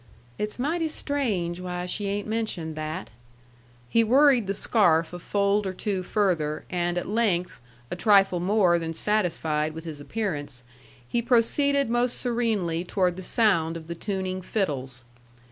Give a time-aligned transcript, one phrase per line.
[0.39, 3.11] "It's mighty strange why she ain't mentioned that."
[3.87, 8.79] He worried the scarf a fold or two further, and at length, a trifle more
[8.79, 10.63] than satisfied with his appearance,
[11.07, 15.03] he proceeded most serenely toward the sound of the tuning fiddles.